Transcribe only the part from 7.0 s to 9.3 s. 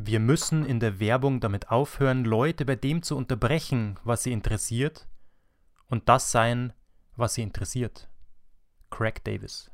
was sie interessiert. Craig